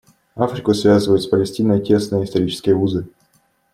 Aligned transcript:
Африку 0.35 0.73
связывают 0.73 1.21
с 1.21 1.27
Палестиной 1.27 1.79
тесные 1.79 2.23
исторические 2.23 2.73
узы. 2.75 3.07